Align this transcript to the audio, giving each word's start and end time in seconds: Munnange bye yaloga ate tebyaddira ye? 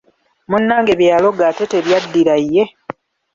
Munnange 0.49 0.93
bye 0.99 1.11
yaloga 1.13 1.43
ate 1.51 1.65
tebyaddira 1.71 2.35
ye? 2.53 2.63